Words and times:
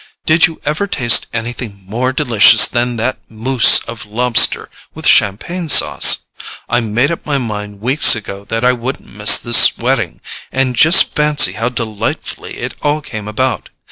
Did 0.25 0.47
you 0.47 0.59
ever 0.65 0.87
taste 0.87 1.27
anything 1.31 1.79
more 1.85 2.11
delicious 2.11 2.65
than 2.67 2.95
that 2.95 3.19
MOUSSE 3.29 3.81
of 3.83 4.03
lobster 4.07 4.67
with 4.95 5.05
champagne 5.05 5.69
sauce? 5.69 6.23
I 6.67 6.79
made 6.79 7.11
up 7.11 7.23
my 7.23 7.37
mind 7.37 7.81
weeks 7.81 8.15
ago 8.15 8.43
that 8.45 8.65
I 8.65 8.71
wouldn't 8.73 9.13
miss 9.15 9.37
this 9.37 9.77
wedding, 9.77 10.19
and 10.51 10.75
just 10.75 11.15
fancy 11.15 11.51
how 11.51 11.69
delightfully 11.69 12.57
it 12.61 12.73
all 12.81 13.01
came 13.01 13.27
about. 13.27 13.69